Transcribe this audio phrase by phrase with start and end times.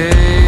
[0.00, 0.39] day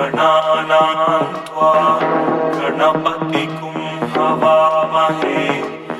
[0.00, 1.72] गणानां त्वा
[2.54, 5.42] गणपतिकुं हवामहे।